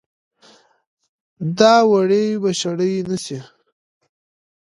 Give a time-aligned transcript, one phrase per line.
[1.57, 3.39] دا وړۍ به شړۍ نه شي